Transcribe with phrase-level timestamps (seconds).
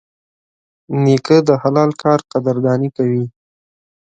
[1.03, 3.25] نیکه د حلال کار قدرداني کوي.